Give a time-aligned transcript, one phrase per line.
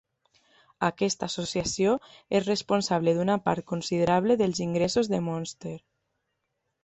[0.85, 1.91] Aquesta associació
[2.39, 5.77] és responsable d'una part considerable dels ingressos de Monster.